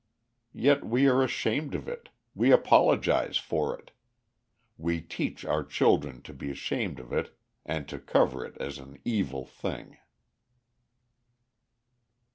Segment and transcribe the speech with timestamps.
[0.55, 3.91] Yet we are ashamed of it, we apologize for it,
[4.75, 8.97] we teach our children to be ashamed of it and to cover it as an
[9.05, 9.97] evil thing.